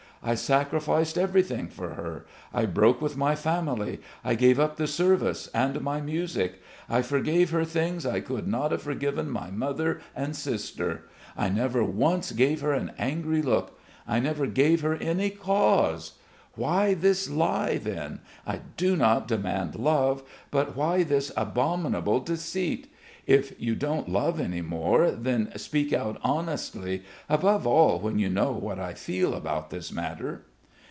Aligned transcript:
I 0.23 0.35
sacrificed 0.35 1.17
everything 1.17 1.67
for 1.67 1.95
her. 1.95 2.27
I 2.53 2.67
broke 2.67 3.01
with 3.01 3.17
my 3.17 3.33
family, 3.33 3.99
I 4.23 4.35
gave 4.35 4.59
up 4.59 4.75
the 4.75 4.85
service 4.85 5.47
and 5.47 5.81
my 5.81 5.99
music. 5.99 6.61
I 6.87 7.01
forgave 7.01 7.49
her 7.49 7.65
things 7.65 8.05
I 8.05 8.19
could 8.19 8.47
not 8.47 8.71
have 8.71 8.83
forgiven 8.83 9.31
my 9.31 9.49
mother 9.49 9.99
and 10.15 10.35
sister.... 10.35 11.05
I 11.35 11.49
never 11.49 11.83
once 11.83 12.33
gave 12.33 12.61
her 12.61 12.71
an 12.73 12.91
angry 12.99 13.41
look... 13.41 13.79
I 14.07 14.19
never 14.19 14.45
gave 14.45 14.81
her 14.81 14.93
any 14.93 15.31
cause. 15.31 16.11
Why 16.53 16.93
this 16.93 17.27
lie 17.27 17.77
then? 17.79 18.19
I 18.45 18.59
do 18.77 18.95
not 18.95 19.27
demand 19.27 19.73
love, 19.73 20.21
but 20.51 20.75
why 20.75 21.01
this 21.01 21.31
abominable 21.35 22.19
deceit? 22.19 22.89
If 23.27 23.53
you 23.61 23.75
don't 23.75 24.09
love 24.09 24.39
any 24.41 24.61
more 24.61 25.11
then 25.11 25.51
speak 25.55 25.93
out 25.93 26.17
honestly, 26.23 27.03
above 27.29 27.67
all 27.67 27.99
when 27.99 28.17
you 28.17 28.29
know 28.29 28.51
what 28.51 28.79
I 28.79 28.95
feel 28.95 29.35
about 29.35 29.69
this 29.69 29.91
matter...." 29.91 30.43